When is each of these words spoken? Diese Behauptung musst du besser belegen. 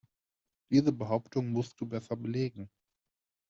Diese 0.71 0.91
Behauptung 0.91 1.51
musst 1.51 1.79
du 1.79 1.85
besser 1.85 2.15
belegen. 2.15 2.71